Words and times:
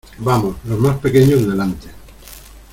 Vamos, 0.17 0.55
los 0.65 0.79
más 0.79 0.97
pequeños 0.97 1.45
delante. 1.45 1.89